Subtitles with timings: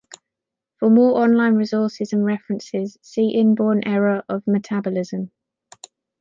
[0.79, 5.29] For more online resources and references, see inborn error of metabolism.